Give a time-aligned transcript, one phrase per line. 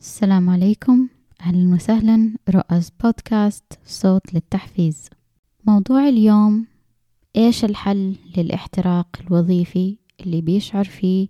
[0.00, 1.08] السلام عليكم.
[1.40, 2.34] أهلا وسهلا.
[2.50, 5.10] رؤس بودكاست صوت للتحفيز.
[5.66, 6.66] موضوع اليوم
[7.36, 11.28] إيش الحل للاحتراق الوظيفي اللي بيشعر فيه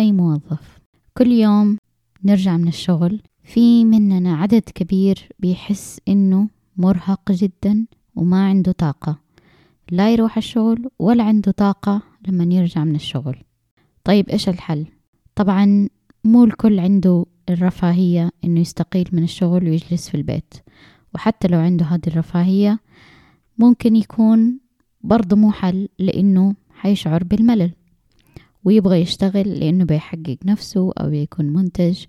[0.00, 0.78] أي موظف؟
[1.18, 1.78] كل يوم
[2.24, 9.18] نرجع من الشغل في مننا عدد كبير بيحس إنه مرهق جدا وما عنده طاقة.
[9.90, 13.36] لا يروح الشغل ولا عنده طاقة لما يرجع من الشغل.
[14.04, 14.86] طيب إيش الحل؟
[15.34, 15.88] طبعا
[16.24, 20.54] مو الكل عنده الرفاهية إنه يستقيل من الشغل ويجلس في البيت.
[21.14, 22.80] وحتى لو عنده هذه الرفاهية
[23.58, 24.58] ممكن يكون
[25.00, 27.72] برضه مو حل لأنه حيشعر بالملل.
[28.64, 32.04] ويبغى يشتغل لأنه بيحقق نفسه أو يكون منتج.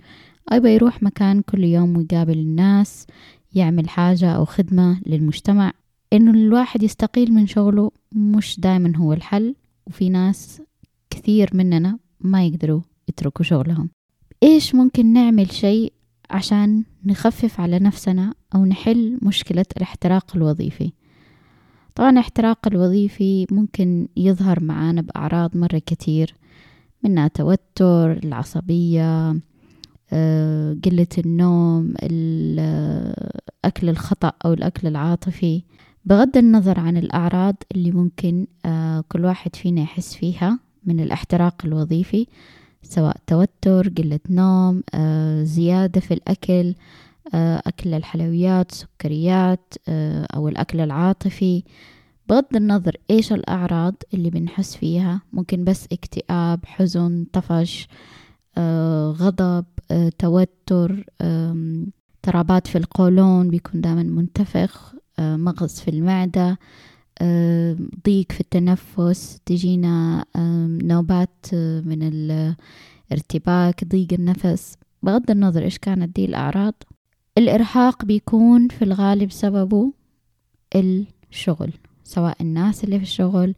[0.51, 3.07] أو يروح مكان كل يوم ويقابل الناس
[3.53, 5.71] يعمل حاجة أو خدمة للمجتمع.
[6.13, 9.55] إنه الواحد يستقيل من شغله مش دايما هو الحل.
[9.87, 10.61] وفي ناس
[11.09, 13.89] كثير مننا ما يقدروا يتركوا شغلهم.
[14.43, 15.93] إيش ممكن نعمل شيء
[16.29, 20.91] عشان نخفف على نفسنا أو نحل مشكلة الاحتراق الوظيفي؟
[21.95, 26.35] طبعا الاحتراق الوظيفي ممكن يظهر معانا بأعراض مرة كتير
[27.03, 29.35] منها توتر العصبية
[30.13, 35.63] آه، قلة النوم الأكل الخطأ أو الأكل العاطفي.
[36.05, 42.27] بغض النظر عن الأعراض اللي ممكن آه، كل واحد فينا يحس فيها من الاحتراق الوظيفي
[42.81, 46.75] سواء توتر قلة نوم آه، زيادة في الأكل
[47.33, 51.63] آه، أكل الحلويات سكريات آه، أو الأكل العاطفي.
[52.29, 57.87] بغض النظر إيش الأعراض اللي بنحس فيها ممكن بس اكتئاب حزن طفش
[59.09, 59.65] غضب
[60.17, 66.59] توتر اضطرابات في القولون بيكون دائما منتفخ مغص في المعدة
[68.05, 70.25] ضيق في التنفس تجينا
[70.83, 72.03] نوبات من
[73.11, 74.75] الارتباك ضيق النفس.
[75.03, 76.73] بغض النظر إيش كانت دي الأعراض
[77.37, 79.93] الإرهاق بيكون في الغالب سببه
[80.75, 83.55] الشغل سواء الناس اللي في الشغل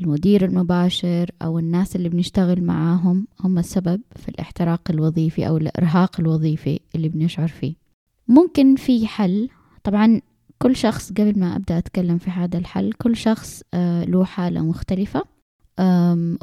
[0.00, 3.26] المدير المباشر أو الناس اللي بنشتغل معاهم.
[3.40, 7.74] هم السبب في الاحتراق الوظيفي أو الإرهاق الوظيفي اللي بنشعر فيه.
[8.28, 9.48] ممكن في حل.
[9.84, 10.20] طبعا
[10.62, 15.22] كل شخص قبل ما أبدأ أتكلم في هذا الحل كل شخص آه، له حالة مختلفة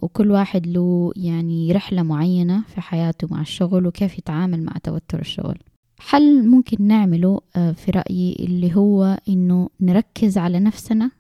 [0.03, 5.57] وكل واحد له يعني رحلة معينة في حياته مع الشغل وكيف يتعامل مع توتر الشغل
[6.00, 11.11] حل ممكن نعمله آه، في رأيي اللي هو إنه نركز على نفسنا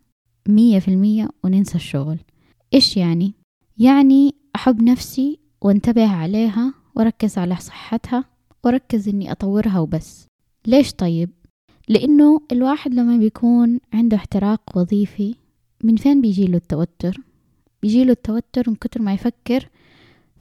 [0.47, 2.17] مية في المية وننسى الشغل
[2.73, 3.33] إيش يعني؟
[3.77, 8.25] يعني أحب نفسي وانتبه عليها وركز على صحتها
[8.63, 10.27] وركز إني أطورها وبس
[10.67, 11.29] ليش طيب؟
[11.87, 15.35] لأنه الواحد لما بيكون عنده احتراق وظيفي
[15.83, 17.17] من فين بيجيله التوتر؟
[17.81, 19.69] بيجيله التوتر من كتر ما يفكر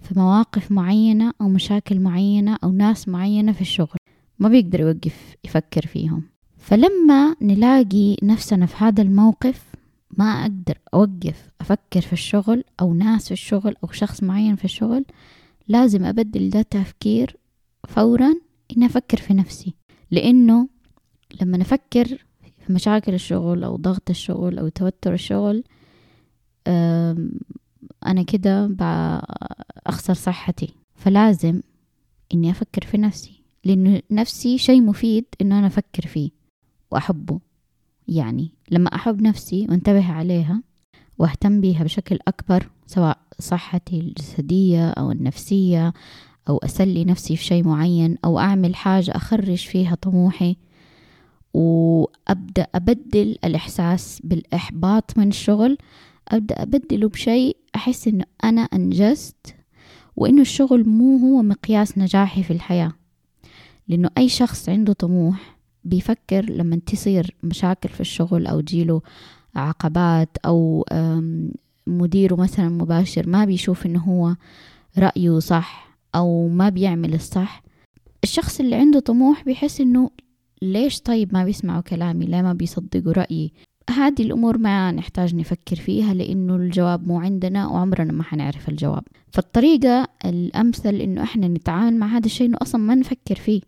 [0.03, 3.97] في مواقف معينة أو مشاكل معينة أو ناس معينة في الشغل.
[4.39, 6.23] ما بيقدر يوقف يفكر فيهم.
[6.59, 9.65] فلما نلاقي نفسنا في هذا الموقف
[10.19, 15.05] ما أقدر أوقف أفكر في الشغل أو ناس في الشغل أو شخص معين في الشغل
[15.69, 17.37] لازم أبدل ده تفكير
[17.89, 18.35] فورا
[18.77, 19.75] إني أفكر في نفسي.
[20.11, 20.69] لأنه
[21.41, 22.07] لما نفكر
[22.67, 25.65] في مشاكل الشغل أو ضغط الشغل أو توتر الشغل
[28.07, 30.75] أنا كده بأخسر صحتي.
[30.95, 31.61] فلازم
[32.35, 36.31] إني أفكر في نفسي لأنه نفسي شيء مفيد إنه أنا أفكر فيه
[36.91, 37.41] وأحبه.
[38.09, 40.63] يعني لما أحب نفسي وأنتبه عليها
[41.19, 45.93] وأهتم بيها بشكل أكبر سواء صحتي الجسدية أو النفسية
[46.49, 50.57] أو أسلي نفسي في شيء معين أو أعمل حاجة أخرج فيها طموحي
[51.57, 55.79] وأبدأ أبدل الإحساس بالإحباط من الشغل.
[56.29, 59.55] أبدأ أبدله بشيء أحس إنه أنا أنجزت
[60.17, 62.93] وإنه الشغل مو هو مقياس نجاحي في الحياة.
[63.89, 69.01] لأنه أي شخص عنده طموح بيفكر لما تصير مشاكل في الشغل أو تجيله
[69.55, 70.87] عقبات أو
[71.87, 74.37] مديره مثلا مباشر ما بيشوف إنه هو
[74.99, 77.63] رأيه صح أو ما بيعمل الصح.
[78.25, 80.11] الشخص اللي عنده طموح بيحس إنه
[80.63, 83.53] ليش طيب ما بيسمعوا كلامي؟ ليه ما بيصدقوا رأيي؟
[83.91, 89.03] هذه الأمور ما نحتاج نفكر فيها لأنه الجواب مو عندنا وعمرنا ما حنعرف الجواب.
[89.33, 93.61] فالطريقة الأمثل إنه إحنا نتعامل مع هذا الشيء إنه أصلا ما نفكر فيه.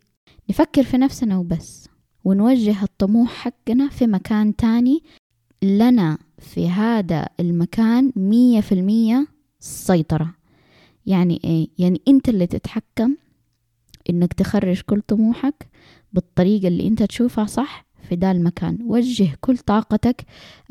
[0.50, 1.88] نفكر في نفسنا وبس.
[2.24, 5.02] ونوجه الطموح حقنا في مكان تاني
[5.62, 9.26] لنا في هذا المكان مية في المية
[9.60, 10.34] سيطرة.
[11.06, 13.16] يعني إيه؟ يعني أنت اللي تتحكم
[14.10, 15.67] إنك تخرج كل طموحك
[16.12, 18.78] بالطريقة اللي أنت تشوفها صح في ذا المكان.
[18.84, 20.24] وجه كل طاقتك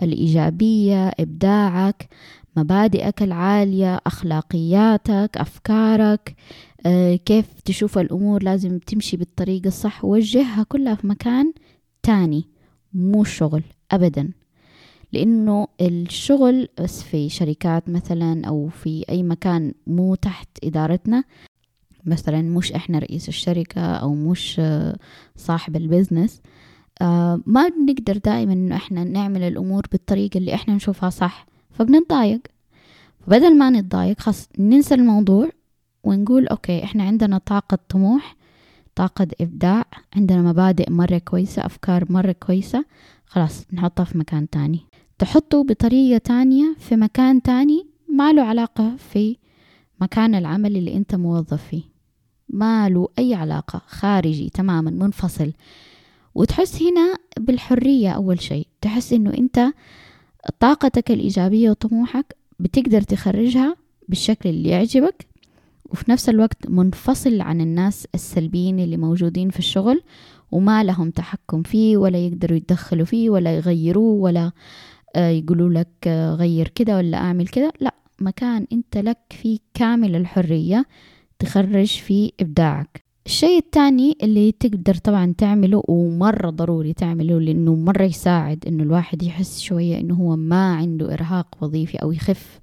[0.03, 2.09] الإيجابية إبداعك
[2.57, 6.35] مبادئك العالية أخلاقياتك أفكارك
[6.85, 10.05] آه، كيف تشوف الأمور لازم تمشي بالطريقة الصح.
[10.05, 11.53] وجهها كلها في مكان
[12.03, 12.47] تاني
[12.93, 14.31] مو شغل أبدا.
[15.13, 21.23] لأنه الشغل بس في شركات مثلا أو في أي مكان مو تحت إدارتنا
[22.07, 24.97] مثلا مش إحنا رئيس الشركة أو مش آه،
[25.35, 26.41] صاحب البزنس
[27.01, 32.41] آه، ما بنقدر دائما إنه إحنا نعمل الأمور بالطريقة اللي إحنا نشوفها صح فبنتضايق.
[33.27, 35.49] بدل ما نتضايق خلاص ننسى الموضوع
[36.03, 38.35] ونقول أوكي إحنا عندنا طاقة طموح
[38.95, 42.85] طاقة إبداع عندنا مبادئ مرة كويسة أفكار مرة كويسة
[43.25, 44.79] خلاص نحطها في مكان تاني.
[45.19, 49.37] تحطه بطريقة تانية في مكان تاني ما له علاقة في
[50.01, 51.83] مكان العمل اللي أنت موظف فيه.
[52.49, 55.53] ما له أي علاقة خارجي تماما منفصل.
[56.35, 58.67] وتحس هنا بالحرية أول شيء.
[58.81, 59.59] تحس إنه أنت
[60.59, 63.75] طاقتك الإيجابية وطموحك بتقدر تخرجها
[64.09, 65.27] بالشكل اللي يعجبك
[65.85, 70.01] وفي نفس الوقت منفصل عن الناس السلبيين اللي موجودين في الشغل
[70.51, 74.51] وما لهم تحكم فيه ولا يقدروا يتدخلوا فيه ولا يغيروه ولا
[75.15, 77.73] آه، يقولوا لك آه، غير كده ولا أعمل كده.
[77.79, 80.85] لا مكان أنت لك فيه كامل الحرية.
[81.39, 83.03] تخرج فيه إبداعك.
[83.25, 89.59] الشيء الثاني اللي تقدر طبعا تعمله ومرة ضروري تعمله لأنه مرة يساعد إنه الواحد يحس
[89.59, 92.59] شوية إنه هو ما عنده إرهاق وظيفي أو يخف.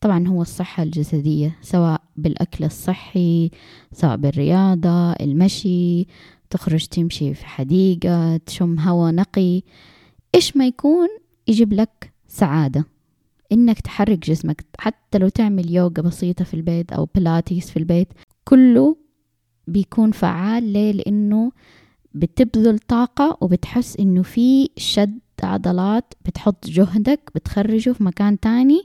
[0.00, 3.50] طبعا هو الصحة الجسدية سواء بالأكل الصحي
[3.92, 6.06] سواء بالرياضة المشي
[6.50, 9.62] تخرج تمشي في حديقة تشم هواء نقي.
[10.34, 11.08] إيش ما يكون
[11.48, 12.84] يجيب لك سعادة.
[13.52, 14.64] إنك تحرك جسمك.
[14.78, 18.08] حتى لو تعمل يوغا بسيطة في البيت أو بلاتيس في البيت
[18.44, 18.96] كله
[19.66, 20.64] بيكون فعال.
[20.64, 21.52] ليه؟ لأنه
[22.14, 28.82] بتبذل طاقة وبتحس إنه في شد عضلات بتحط جهدك بتخرجه في مكان تاني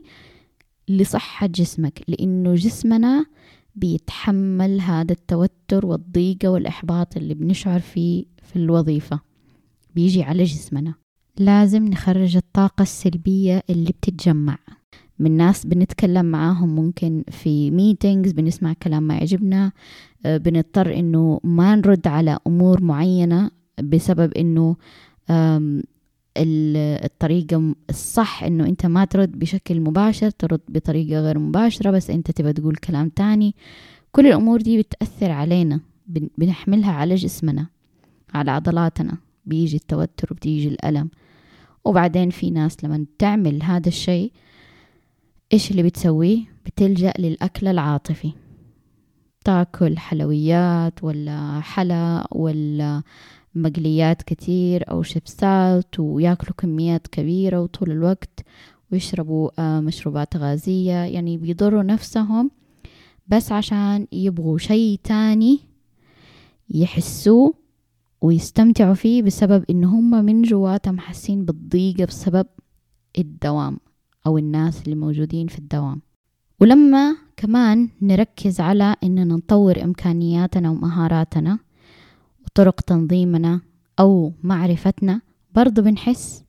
[0.88, 2.02] لصحة جسمك.
[2.08, 3.26] لأنه جسمنا
[3.74, 9.20] بيتحمل هذا التوتر والضيقة والإحباط اللي بنشعر فيه في الوظيفة.
[9.94, 10.94] بيجي على جسمنا.
[11.38, 14.58] لازم نخرج الطاقة السلبية اللي بتتجمع.
[15.18, 19.72] من ناس بنتكلم معاهم ممكن في ميتينجز بنسمع كلام ما يعجبنا.
[20.26, 23.50] آه، بنضطر إنه ما نرد على أمور معينة
[23.82, 24.76] بسبب إنه
[26.36, 32.52] الطريقة الصح إنه أنت ما ترد بشكل مباشر ترد بطريقة غير مباشرة بس أنت تبى
[32.52, 33.54] تقول كلام تاني.
[34.12, 35.80] كل الأمور دي بتأثر علينا.
[36.38, 37.66] بنحملها على جسمنا
[38.34, 39.16] على عضلاتنا.
[39.46, 41.08] بيجي التوتر وبتيجي الألم.
[41.84, 44.32] وبعدين في ناس لما تعمل هذا الشيء
[45.52, 48.32] إيش اللي بتسويه؟ بتلجأ للأكل العاطفي.
[49.44, 53.02] تاكل حلويات ولا حلا ولا
[53.54, 58.40] مقليات كتير أو شيبسات وياكلوا كميات كبيرة وطول الوقت
[58.92, 61.04] ويشربوا آه، مشروبات غازية.
[61.04, 62.50] يعني بيضروا نفسهم
[63.28, 65.60] بس عشان يبغوا شيء تاني
[66.70, 67.54] يحسوه
[68.22, 72.46] ويستمتعوا فيه بسبب إن هم من جواتهم حاسين بالضيقة بسبب
[73.18, 73.78] الدوام
[74.26, 76.00] أو الناس اللي موجودين في الدوام.
[76.60, 81.58] ولما كمان نركز على إننا نطور إمكانياتنا ومهاراتنا
[82.44, 83.60] وطرق تنظيمنا
[84.00, 85.20] أو معرفتنا
[85.54, 86.44] برضو بنحس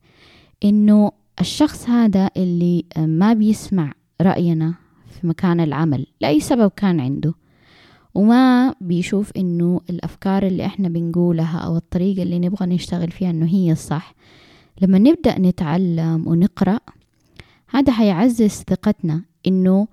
[0.64, 4.74] إنه الشخص هذا اللي ما بيسمع رأينا
[5.10, 7.34] في مكان العمل لأي سبب كان عنده.
[8.14, 13.72] وما بيشوف إنه الأفكار اللي إحنا بنقولها أو الطريقة اللي نبغى نشتغل فيها إنه هي
[13.72, 14.14] الصح.
[14.82, 16.80] لما نبدأ نتعلم ونقرأ
[17.68, 19.88] هذا حيعزز ثقتنا إنه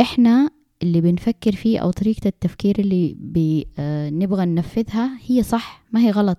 [0.00, 0.50] إحنا
[0.82, 6.38] اللي بنفكر فيه أو طريقة التفكير اللي بنبغى آه، ننفذها هي صح ما هي غلط.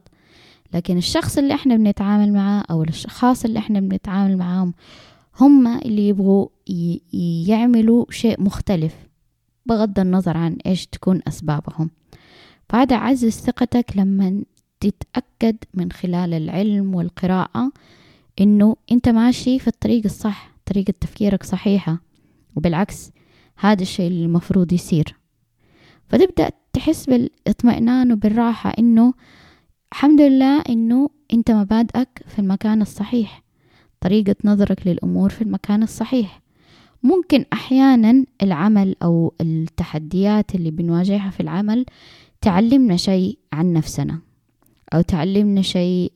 [0.74, 4.74] لكن الشخص اللي إحنا بنتعامل معاه أو الأشخاص اللي إحنا بنتعامل معاهم
[5.40, 6.48] هم اللي يبغوا
[7.48, 9.09] يعملوا شيء مختلف.
[9.70, 11.90] بغض النظر عن إيش تكون أسبابهم.
[12.70, 14.44] فهذا عزز ثقتك لما
[14.80, 17.72] تتأكد من خلال العلم والقراءة
[18.42, 21.98] إنه أنت ماشي في الطريق الصح طريقة تفكيرك صحيحة
[22.56, 23.12] وبالعكس
[23.58, 25.16] هذا الشيء اللي المفروض يصير.
[26.08, 29.14] فتبدأ تحس بالإطمئنان وبالراحة إنه
[29.92, 33.44] الحمد لله إنه أنت مبادئك في المكان الصحيح
[34.02, 36.42] طريقة نظرك للأمور في المكان الصحيح.
[37.04, 41.86] ممكن أحيانا العمل أو التحديات اللي بنواجهها في العمل
[42.42, 44.20] تعلمنا شيء عن نفسنا
[44.94, 46.12] أو تعلمنا شيء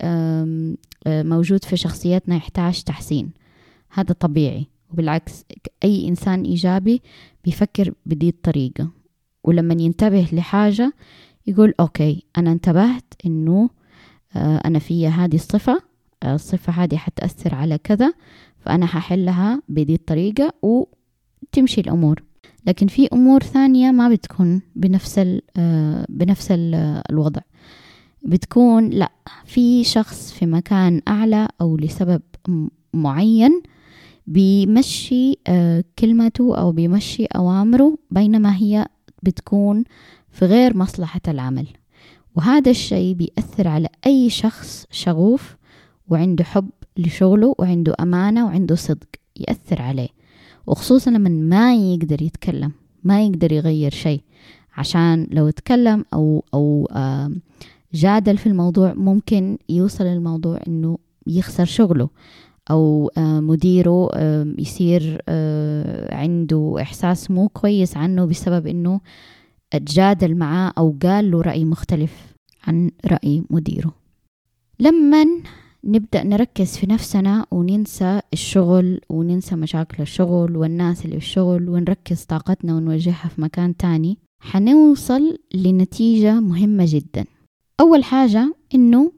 [1.08, 3.32] موجود في شخصيتنا يحتاج تحسين.
[3.90, 4.68] هذا طبيعي.
[4.92, 5.46] وبالعكس
[5.84, 7.02] أي إنسان إيجابي
[7.46, 8.90] بيفكر بدي الطريقة.
[9.44, 10.94] ولما ينتبه لحاجة
[11.48, 13.70] يقول أوكي أنا انتبهت إنه
[14.36, 15.82] آه، أنا فيا هذه الصفة
[16.24, 18.14] الصفة هذه حتأثر على كذا
[18.66, 22.24] فأنا ححلها بدي الطريقة وتمشي الأمور.
[22.68, 26.76] لكن في أمور ثانية ما بتكون بنفس ال آه، بنفس ال
[27.10, 27.42] الوضع.
[28.26, 29.12] بتكون لأ
[29.46, 32.22] في شخص في مكان أعلى أو لسبب
[32.94, 33.62] معين
[34.28, 38.88] بيمشي آه، كلمته أو بيمشي أوامره بينما هي
[39.24, 39.84] بتكون
[40.32, 41.68] في غير مصلحة العمل.
[42.36, 45.56] وهذا الشيء بيأثر على أي شخص شغوف
[46.08, 50.10] وعنده حب لشغله وعنده أمانة وعنده صدق يأثر عليه
[50.68, 52.72] وخصوصا لما ما يقدر يتكلم
[53.04, 54.22] ما يقدر يغير شيء.
[54.78, 56.88] عشان لو تكلم أو أو
[57.94, 60.98] جادل في الموضوع ممكن يوصل الموضوع إنه
[61.28, 62.10] يخسر شغله
[62.72, 64.10] أو مديره
[64.60, 65.22] يصير
[66.12, 69.02] عنده إحساس مو كويس عنه بسبب إنه
[69.72, 72.34] تجادل معاه أو قال له رأي مختلف
[72.64, 73.94] عن رأي مديره.
[74.80, 75.26] لما
[75.86, 82.76] نبدأ نركز في نفسنا وننسى الشغل وننسى مشاكل الشغل والناس اللي في الشغل ونركز طاقتنا
[82.76, 84.18] ونوجهها في مكان تاني.
[84.40, 87.26] حنوصل لنتيجة مهمة جدا.
[87.80, 89.12] أول حاجة إنه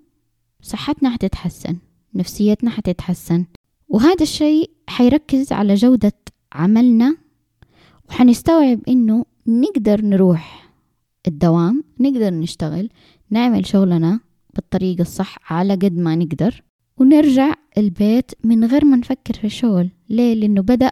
[0.62, 1.77] صحتنا حتتحسن
[2.15, 3.45] نفسيتنا حتتحسن
[3.88, 6.13] وهذا الشيء حيركز على جودة
[6.53, 7.17] عملنا
[8.10, 10.72] وحنستوعب إنه نقدر نروح
[11.27, 12.89] الدوام نقدر نشتغل
[13.29, 14.19] نعمل شغلنا
[14.55, 16.63] بالطريقة الصح على قد ما نقدر
[16.97, 20.91] ونرجع البيت من غير ما نفكر في الشغل ليه؟ لأنه بدأ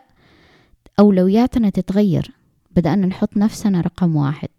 [1.00, 2.32] أولوياتنا تتغير.
[2.76, 4.50] بدأنا نحط نفسنا رقم واحد.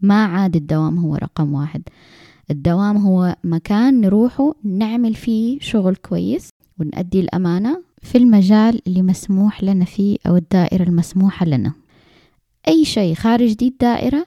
[0.00, 1.82] ما عاد الدوام هو رقم واحد.
[2.50, 9.84] الدوام هو مكان نروحه نعمل فيه شغل كويس ونأدي الأمانة في المجال اللي مسموح لنا
[9.84, 11.72] فيه أو الدائرة المسموحة لنا.
[12.68, 14.26] أي شيء خارج دي الدائرة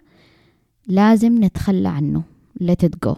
[0.88, 2.24] لازم نتخلى عنه.
[2.64, 3.16] Let it go.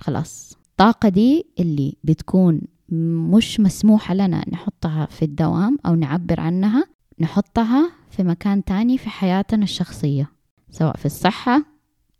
[0.00, 0.56] خلاص.
[0.70, 2.60] الطاقة دي اللي بتكون
[3.32, 6.84] مش مسموحة لنا نحطها في الدوام أو نعبر عنها
[7.20, 10.30] نحطها في مكان تاني في حياتنا الشخصية
[10.70, 11.64] سواء في الصحة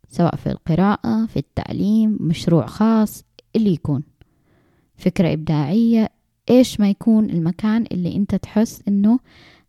[0.08, 3.24] سواء في القراءة في التعليم مشروع خاص
[3.56, 4.02] اللي يكون.
[4.96, 6.08] فكرة إبداعية
[6.50, 9.18] إيش ما يكون المكان اللي أنت تحس إنه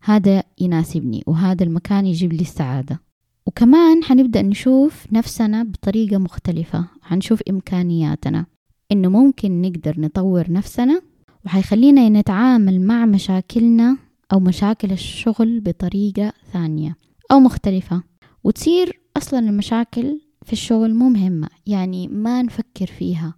[0.00, 3.00] هذا يناسبني وهذا المكان يجيب لي السعادة.
[3.46, 6.84] وكمان حنبدأ نشوف نفسنا بطريقة مختلفة.
[7.02, 8.46] حنشوف إمكانياتنا.
[8.92, 11.02] إنه ممكن نقدر نطور نفسنا
[11.46, 13.96] وحيخلينا نتعامل مع مشاكلنا
[14.32, 16.96] أو مشاكل الشغل بطريقة ثانية
[17.32, 18.02] أو مختلفة.
[18.44, 23.34] وتصير أصلا المشاكل في الشغل مو مهمة يعني ما نفكر فيها.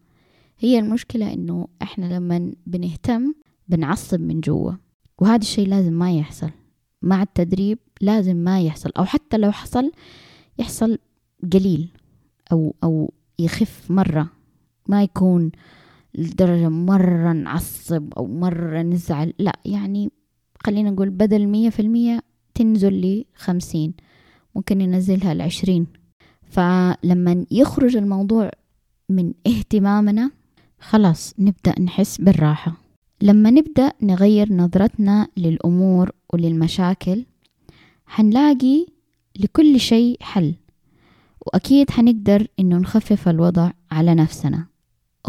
[0.58, 3.34] هي المشكلة إنه إحنا لما بنهتم
[3.68, 4.72] بنعصب من جوا
[5.18, 6.50] وهذا الشيء لازم ما يحصل.
[7.02, 9.92] مع التدريب لازم ما يحصل أو حتى لو حصل
[10.58, 10.98] يحصل
[11.52, 11.88] قليل
[12.52, 14.30] أو أو يخف مرة.
[14.88, 15.50] ما يكون
[16.14, 20.10] لدرجة مرة نعصب أو مرة نزعل لا يعني
[20.66, 22.20] خلينا نقول بدل مية في المية
[22.54, 23.94] تنزل لي خمسين
[24.54, 25.86] ممكن ننزلها لعشرين.
[26.42, 28.50] فلما يخرج الموضوع
[29.08, 30.30] من اهتمامنا
[30.78, 32.72] خلاص نبدأ نحس بالراحة.
[33.22, 37.24] لما نبدأ نغير نظرتنا للأمور وللمشاكل
[38.06, 38.86] حنلاقي
[39.40, 40.54] لكل شيء حل
[41.46, 44.66] وأكيد حنقدر إنه نخفف الوضع على نفسنا.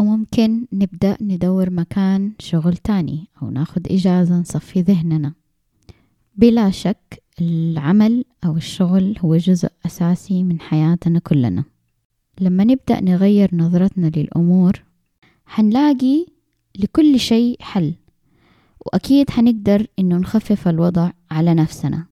[0.00, 5.32] وممكن نبدأ ندور مكان شغل تاني أو ناخد إجازة نصفي ذهننا.
[6.36, 11.64] بلا شك العمل أو الشغل هو جزء أساسي من حياتنا كلنا.
[12.40, 14.82] لما نبدأ نغير نظرتنا للأمور
[15.46, 16.26] حنلاقي
[16.78, 17.94] لكل شيء حل
[18.80, 22.06] وأكيد حنقدر إنه نخفف الوضع على نفسنا.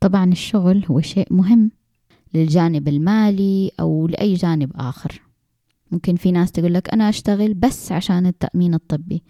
[0.00, 1.70] طبعا الشغل هو شيء مهم
[2.34, 5.22] للجانب المالي أو لأي جانب آخر.
[5.90, 9.22] ممكن في ناس تقول لك أنا أشتغل بس عشان التأمين الطبي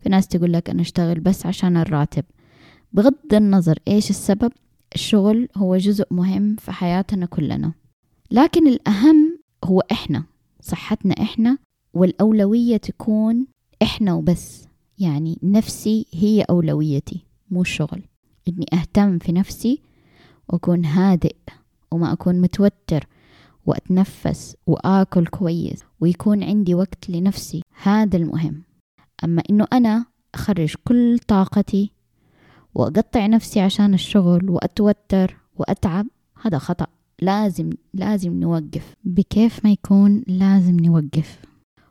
[0.00, 2.24] في ناس تقول لك أنا أشتغل بس عشان الراتب.
[2.92, 4.52] بغض النظر إيش السبب
[4.94, 7.72] الشغل هو جزء مهم في حياتنا كلنا.
[8.30, 10.24] لكن الأهم هو إحنا
[10.60, 11.58] صحتنا إحنا
[11.94, 13.46] والأولوية تكون
[13.82, 14.64] إحنا وبس.
[14.98, 18.02] يعني نفسي هي أولويتي مو الشغل.
[18.48, 19.82] إني أهتم في نفسي
[20.52, 21.36] وأكون هادئ
[21.90, 23.06] وما أكون متوتر
[23.66, 27.62] وأتنفس وآكل كويس ويكون عندي وقت لنفسي.
[27.82, 28.62] هذا المهم.
[29.24, 30.04] أما إنه أنا
[30.34, 31.90] أخرج كل طاقتي
[32.74, 36.06] وأقطع نفسي عشان الشغل وأتوتر وأتعب
[36.42, 36.86] هذا خطأ.
[37.22, 38.94] لازم لازم نوقف.
[39.04, 41.38] بكيف ما يكون لازم نوقف.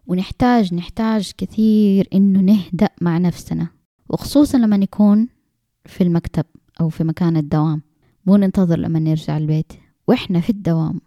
[0.08, 3.68] ونحتاج نحتاج كثير إنه نهدأ مع نفسنا
[4.10, 5.28] وخصوصا لما نكون
[5.86, 6.46] في المكتب
[6.82, 7.82] أو في مكان الدوام.
[8.30, 9.74] مو ننتظر لما نرجع البيت.
[10.08, 11.02] وإحنا في الدوام.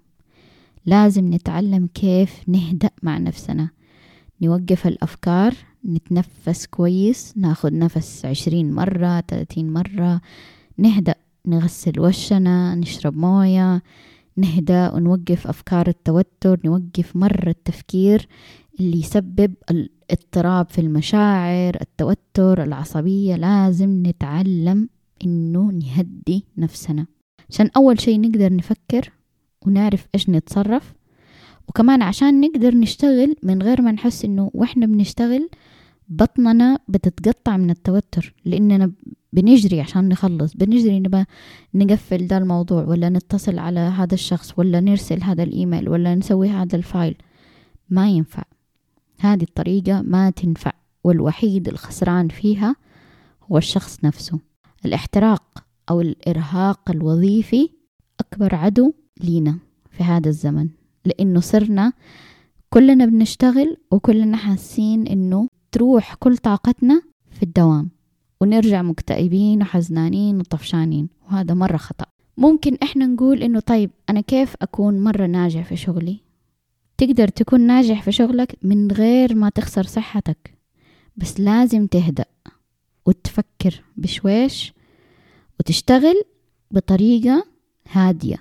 [0.86, 3.70] لازم نتعلم كيف نهدأ مع نفسنا.
[4.40, 10.20] نوقف الأفكار نتنفس كويس ناخد نفس عشرين مرة ثلاثين مرة.
[10.78, 11.14] نهدأ
[11.46, 13.82] نغسل وشنا نشرب موية
[14.36, 18.28] نهدأ ونوقف أفكار التوتر نوقف مرة التفكير
[18.80, 23.36] اللي يسبب الاضطراب في المشاعر التوتر العصبية.
[23.36, 24.88] لازم نتعلم
[25.24, 27.06] إنه نهدي نفسنا.
[27.50, 29.12] عشان أول شيء نقدر نفكر
[29.66, 30.94] ونعرف إيش نتصرف
[31.68, 35.48] وكمان عشان نقدر نشتغل من غير ما نحس إنه وإحنا بنشتغل
[36.08, 38.92] بطننا بتتقطع من التوتر لأننا
[39.32, 41.24] بنجري عشان نخلص بنجري نبى
[41.74, 46.76] نقفل ده الموضوع ولا نتصل على هذا الشخص ولا نرسل هذا الإيميل ولا نسوي هذا
[46.76, 47.16] الفايل.
[47.90, 48.42] ما ينفع.
[49.20, 50.72] هذه الطريقة ما تنفع
[51.04, 52.76] والوحيد الخسران فيها
[53.42, 54.38] هو الشخص نفسه.
[54.84, 57.70] الاحتراق أو الإرهاق الوظيفي
[58.20, 59.58] أكبر عدو لينا
[59.90, 60.68] في هذا الزمن
[61.04, 61.92] لأنه صرنا
[62.70, 67.90] كلنا بنشتغل وكلنا حاسين إنه تروح كل طاقتنا في الدوام
[68.40, 72.04] ونرجع مكتئبين وحزنانين وطفشانين وهذا مرة خطأ.
[72.36, 76.20] ممكن إحنا نقول إنه طيب أنا كيف أكون مرة ناجح في شغلي؟
[76.98, 80.54] تقدر تكون ناجح في شغلك من غير ما تخسر صحتك
[81.16, 82.24] بس لازم تهدأ.
[83.06, 84.72] وتفكر بشويش
[85.60, 86.22] وتشتغل
[86.70, 87.46] بطريقة
[87.92, 88.36] هادية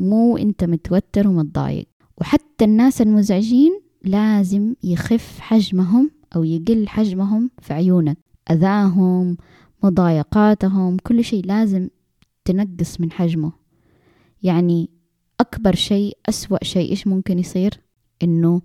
[0.00, 1.88] مو إنت متوتر ومتضايق.
[2.18, 8.18] وحتى الناس المزعجين لازم يخف حجمهم أو يقل حجمهم في عيونك.
[8.50, 9.36] أذاهم
[9.82, 11.88] مضايقاتهم كل شيء لازم
[12.44, 13.52] تنقص من حجمه.
[14.42, 14.90] يعني
[15.40, 17.80] أكبر شيء أسوأ شيء إيش ممكن يصير؟
[18.22, 18.62] إنه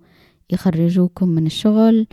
[0.50, 2.06] يخرجوكم من الشغل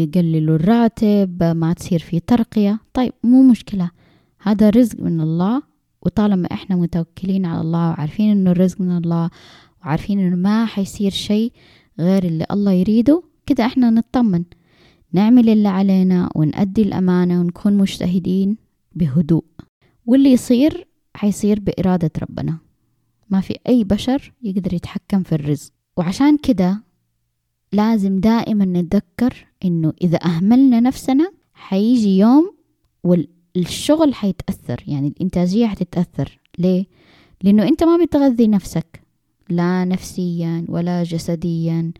[0.00, 2.80] يقللوا الراتب ما تصير في ترقية.
[2.92, 3.90] طيب مو مشكلة.
[4.42, 5.62] هذا رزق من الله
[6.02, 9.30] وطالما إحنا متوكلين على الله وعارفين إنه الرزق من الله
[9.82, 11.52] وعارفين إنه ما حيصير شيء
[12.00, 14.44] غير اللي الله يريده كده إحنا نطمن.
[15.12, 18.56] نعمل اللي علينا ونأدي الأمانة ونكون مجتهدين
[18.92, 19.44] بهدوء.
[20.06, 22.58] واللي يصير حيصير بإرادة ربنا.
[23.30, 25.72] ما في أي بشر يقدر يتحكم في الرزق.
[25.96, 26.82] وعشان كده
[27.74, 32.54] لازم دائما نتذكر إنه إذا أهملنا نفسنا حيجي يوم
[33.04, 36.40] والشغل حيتأثر يعني الإنتاجية حتتأثر.
[36.58, 36.86] ليه؟
[37.42, 39.02] لأنه أنت ما بتغذي نفسك
[39.48, 41.92] لا نفسيا ولا جسديا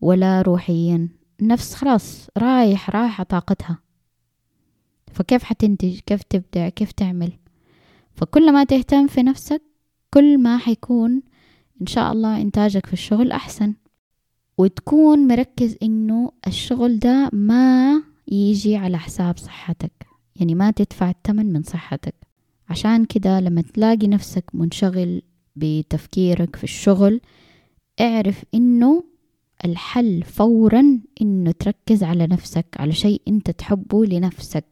[0.00, 1.08] ولا روحيا.
[1.42, 3.78] نفس خلاص رايح رايحة طاقتها.
[5.12, 7.32] فكيف حتنتج؟ كيف تبدع؟ كيف تعمل؟
[8.14, 9.62] فكل ما تهتم في نفسك
[10.14, 11.22] كل ما حيكون
[11.80, 13.74] إن شاء الله إنتاجك في الشغل أحسن.
[14.58, 20.06] وتكون مركز إنه الشغل ده ما يجي على حساب صحتك.
[20.36, 22.14] يعني ما تدفع الثمن من صحتك.
[22.68, 25.22] عشان كده لما تلاقي نفسك منشغل
[25.56, 27.20] بتفكيرك في الشغل
[28.00, 29.04] اعرف إنه
[29.64, 34.64] الحل فورا إنه تركز على نفسك على شيء أنت تحبه لنفسك.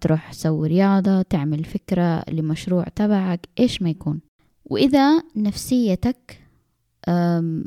[0.00, 4.20] تروح تسوي رياضة تعمل فكرة لمشروع تبعك إيش ما يكون.
[4.64, 6.43] وإذا نفسيتك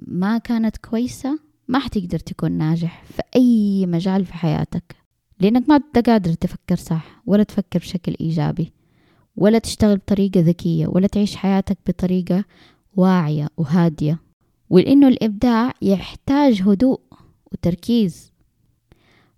[0.08, 4.96] ما كانت كويسة ما حتقدر تكون ناجح في أي مجال في حياتك
[5.40, 8.72] لأنك ما قادر تفكر صح ولا تفكر بشكل إيجابي
[9.36, 12.46] ولا تشتغل بطريقة ذكية ولا تعيش حياتك بطريقة
[12.96, 14.20] واعية وهادية
[14.70, 17.02] ولأنه الإبداع يحتاج هدوء
[17.52, 18.32] وتركيز.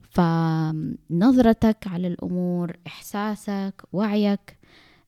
[0.09, 4.57] فنظرتك على الأمور إحساسك وعيك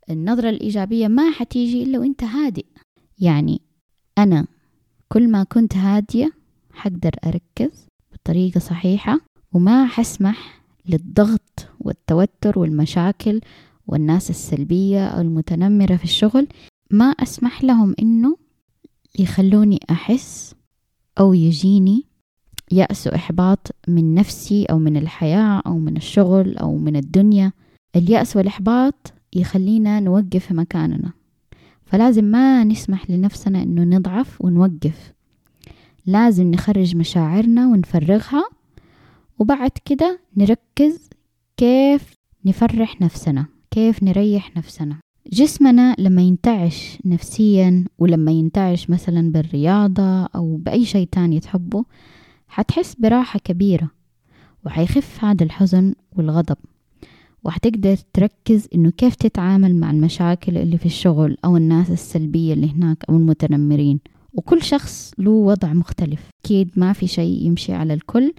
[0.09, 2.65] النظرة الإيجابية ما حتيجي إلا وإنت هادئ.
[3.19, 3.61] يعني
[4.17, 4.47] أنا
[5.11, 6.31] كل ما كنت هادية
[6.73, 9.19] حقدر أركز بطريقة صحيحة
[9.53, 13.41] وما حسمح للضغط والتوتر والمشاكل
[13.87, 16.47] والناس السلبية أو المتنمرة في الشغل
[16.91, 18.37] ما أسمح لهم إنه
[19.19, 20.55] يخلوني أحس
[21.19, 22.05] أو يجيني
[22.71, 27.51] يأس وإحباط من نفسي أو من الحياة أو من الشغل أو من الدنيا.
[27.95, 31.11] اليأس والإحباط يخلينا نوقف مكاننا.
[31.91, 35.13] فلازم ما نسمح لنفسنا إنه نضعف ونوقف.
[36.05, 38.49] لازم نخرج مشاعرنا ونفرغها
[39.39, 41.09] وبعد كده نركز
[41.57, 42.13] كيف
[42.45, 44.95] نفرح نفسنا كيف نريح نفسنا.
[45.31, 51.85] جسمنا لما ينتعش نفسيا ولما ينتعش مثلا بالرياضة أو بأي شيء تاني تحبه
[52.47, 53.91] حتحس براحة كبيرة
[54.65, 56.57] وحيخف هذا الحزن والغضب.
[57.43, 62.97] وحتقدر تركز إنه كيف تتعامل مع المشاكل اللي في الشغل أو الناس السلبية اللي هناك
[63.09, 63.99] أو المتنمرين.
[64.33, 66.29] وكل شخص له وضع مختلف.
[66.45, 68.33] أكيد ما في شيء يمشي على الكل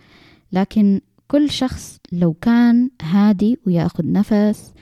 [0.53, 4.73] لكن كل شخص لو كان هادي وياخد نفس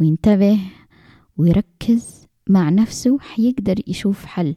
[0.00, 0.58] وينتبه
[1.36, 4.56] ويركز مع نفسه حيقدر يشوف حل.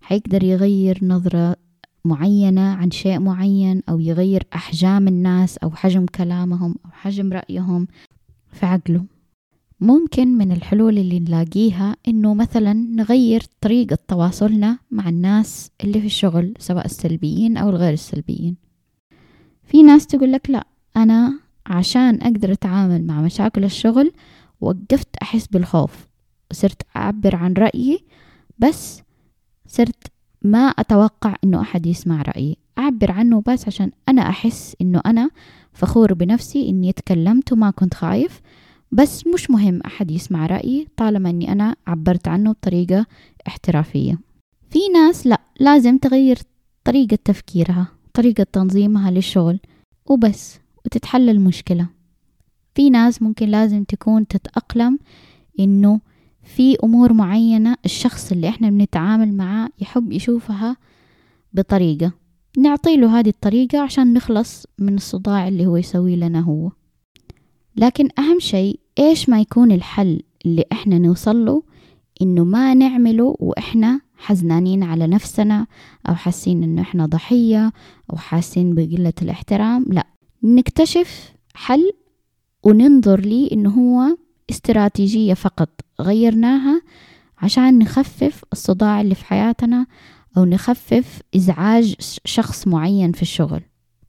[0.00, 1.56] حيقدر يغير نظرة
[2.04, 7.86] معينة عن شيء معين أو يغير أحجام الناس أو حجم كلامهم أو حجم رأيهم.
[8.52, 9.04] في عقله.
[9.80, 16.54] ممكن من الحلول اللي نلاقيها إنه مثلا نغير طريقة تواصلنا مع الناس اللي في الشغل
[16.58, 18.56] سواء السلبيين أو الغير السلبيين.
[19.64, 24.12] في ناس تقول لك لا أنا عشان أقدر أتعامل مع مشاكل الشغل
[24.60, 26.08] وقفت أحس بالخوف.
[26.52, 28.04] صرت أعبر عن رأيي
[28.58, 29.02] بس
[29.66, 30.06] صرت
[30.42, 32.56] ما أتوقع إنه أحد يسمع رأيي.
[32.78, 35.30] أعبر عنه بس عشان أنا أحس إنه أنا
[35.72, 38.40] فخور بنفسي إني تكلمت وما كنت خايف
[38.92, 43.06] بس مش مهم أحد يسمع رأيي طالما إني أنا عبرت عنه بطريقة
[43.48, 44.18] احترافية.
[44.70, 46.38] في ناس لا لازم تغير
[46.84, 49.60] طريقة تفكيرها طريقة تنظيمها للشغل
[50.06, 51.86] وبس وتتحل المشكلة.
[52.74, 54.98] في ناس ممكن لازم تكون تتأقلم
[55.60, 56.00] إنه
[56.42, 60.76] في أمور معينة الشخص اللي إحنا بنتعامل معاه يحب يشوفها
[61.52, 62.12] بطريقة.
[62.58, 66.70] نعطي له هذه الطريقة عشان نخلص من الصداع اللي هو يسوي لنا هو.
[67.76, 71.62] لكن أهم شيء إيش ما يكون الحل اللي إحنا نوصل له
[72.22, 75.66] إنه ما نعمله وإحنا حزنانين على نفسنا
[76.08, 77.72] أو حاسين إنه إحنا ضحية
[78.12, 80.06] أو حاسين بقلة الاحترام لا.
[80.42, 81.92] نكتشف حل
[82.64, 84.16] وننظر ليه إنه هو
[84.50, 85.68] استراتيجية فقط
[86.00, 86.82] غيرناها
[87.38, 89.86] عشان نخفف الصداع اللي في حياتنا
[90.36, 93.62] أو نخفف إزعاج شخص معين في الشغل.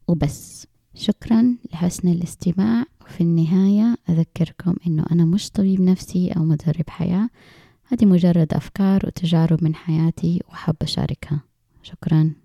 [0.08, 0.66] وبس.
[0.94, 2.84] شكرا لحسن الاستماع.
[3.00, 7.28] وفي النهاية أذكركم أنه أنا مش طبيب نفسي أو مدرب حياة.
[7.84, 11.40] هذه مجرد أفكار وتجارب من حياتي وحب أشاركها.
[11.82, 12.41] شكرا.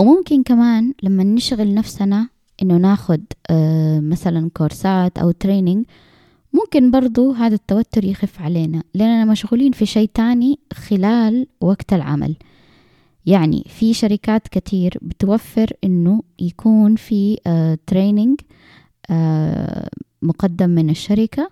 [0.00, 2.28] وممكن كمان لما نشغل نفسنا
[2.62, 5.84] إنه ناخد آه مثلا كورسات أو training
[6.52, 12.36] ممكن برضو هذا التوتر يخف علينا لأننا مشغولين في شيء تاني خلال وقت العمل.
[13.26, 18.40] يعني في شركات كتير بتوفر إنه يكون في آه training
[19.10, 19.88] آه
[20.22, 21.50] مقدم من الشركة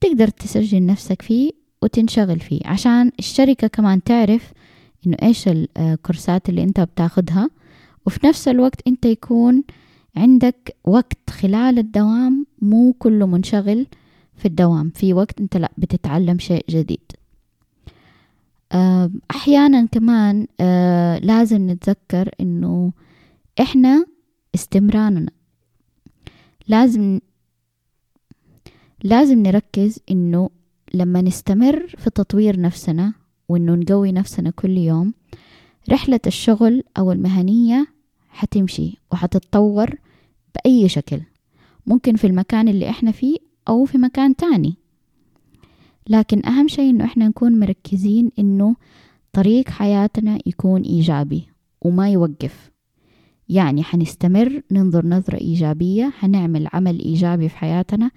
[0.00, 1.50] تقدر تسجل نفسك فيه
[1.82, 2.60] وتنشغل فيه.
[2.64, 4.52] عشان الشركة كمان تعرف
[5.06, 7.50] إنه إيش الكورسات اللي أنت بتاخدها.
[8.06, 9.64] وفي نفس الوقت أنت يكون
[10.16, 13.86] عندك وقت خلال الدوام مو كله منشغل
[14.36, 14.90] في الدوام.
[14.90, 17.12] في وقت أنت لا بتتعلم شيء جديد.
[19.30, 20.46] أحيانا كمان
[21.22, 22.92] لازم نتذكر إنه
[23.60, 24.06] إحنا
[24.54, 25.30] استمرارنا.
[26.68, 27.20] لازم
[29.04, 30.50] لازم نركز إنه
[30.94, 33.12] لما نستمر في تطوير نفسنا
[33.48, 35.14] وإنه نقوي نفسنا كل يوم
[35.90, 37.86] رحلة الشغل أو المهنية
[38.28, 39.90] حتمشي وحتتطور
[40.54, 41.20] بأي شكل
[41.86, 43.36] ممكن في المكان اللي إحنا فيه
[43.68, 44.76] أو في مكان تاني.
[46.08, 48.76] لكن أهم شيء إنه إحنا نكون مركزين إنه
[49.32, 51.48] طريق حياتنا يكون إيجابي
[51.82, 52.70] وما يوقف.
[53.48, 58.10] يعني حنستمر ننظر نظرة إيجابية حنعمل عمل إيجابي في حياتنا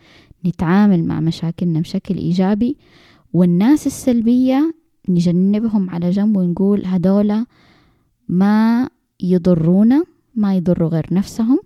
[0.45, 2.77] نتعامل مع مشاكلنا بشكل إيجابي
[3.33, 4.73] والناس السلبية
[5.09, 7.45] نجنبهم على جنب ونقول هدولا
[8.27, 8.89] ما
[9.19, 10.03] يضرونا
[10.35, 11.59] ما يضروا غير نفسهم.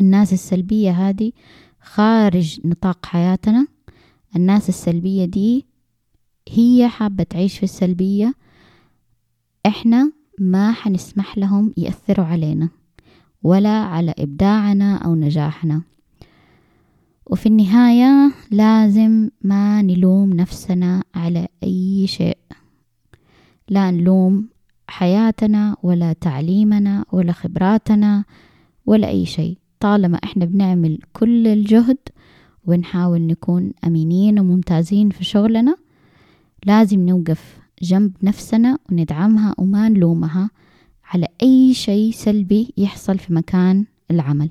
[0.00, 1.32] الناس السلبية هذه
[1.80, 3.66] خارج نطاق حياتنا.
[4.36, 5.66] الناس السلبية دي
[6.48, 8.34] هي حابة تعيش في السلبية.
[9.66, 12.68] إحنا ما حنسمح لهم يأثروا علينا
[13.42, 15.82] ولا على إبداعنا أو نجاحنا.
[17.26, 22.38] وفي النهاية لازم ما نلوم نفسنا على أي شيء.
[23.68, 24.48] لا نلوم
[24.88, 28.24] حياتنا ولا تعليمنا ولا خبراتنا
[28.86, 29.58] ولا أي شيء.
[29.80, 31.98] طالما إحنا بنعمل كل الجهد
[32.66, 35.76] ونحاول نكون أمينين وممتازين في شغلنا
[36.66, 40.50] لازم نوقف جنب نفسنا وندعمها وما نلومها
[41.04, 44.50] على أي شيء سلبي يحصل في مكان العمل.